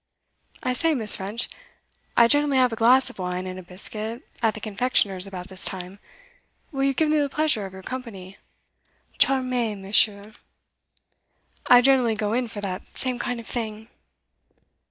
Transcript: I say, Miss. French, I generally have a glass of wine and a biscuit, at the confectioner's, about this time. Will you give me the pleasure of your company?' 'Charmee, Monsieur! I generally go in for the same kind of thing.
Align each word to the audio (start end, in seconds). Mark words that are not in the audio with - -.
I 0.63 0.73
say, 0.73 0.95
Miss. 0.95 1.17
French, 1.17 1.47
I 2.17 2.27
generally 2.27 2.57
have 2.57 2.73
a 2.73 2.75
glass 2.75 3.11
of 3.11 3.19
wine 3.19 3.45
and 3.45 3.59
a 3.59 3.61
biscuit, 3.61 4.27
at 4.41 4.55
the 4.55 4.59
confectioner's, 4.59 5.27
about 5.27 5.49
this 5.49 5.63
time. 5.63 5.99
Will 6.71 6.85
you 6.85 6.93
give 6.95 7.09
me 7.09 7.19
the 7.19 7.29
pleasure 7.29 7.67
of 7.67 7.73
your 7.73 7.83
company?' 7.83 8.37
'Charmee, 9.19 9.75
Monsieur! 9.75 10.33
I 11.67 11.81
generally 11.81 12.15
go 12.15 12.33
in 12.33 12.47
for 12.47 12.61
the 12.61 12.81
same 12.95 13.19
kind 13.19 13.39
of 13.39 13.45
thing. 13.45 13.89